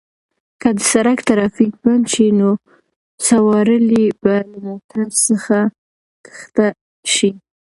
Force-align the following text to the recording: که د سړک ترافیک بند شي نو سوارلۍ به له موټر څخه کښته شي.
که 0.61 0.69
د 0.77 0.79
سړک 0.91 1.19
ترافیک 1.29 1.73
بند 1.83 2.05
شي 2.13 2.27
نو 2.39 2.49
سوارلۍ 3.27 4.05
به 4.21 4.35
له 4.51 4.57
موټر 4.65 5.03
څخه 5.25 5.57
کښته 6.25 6.67
شي. 7.13 7.31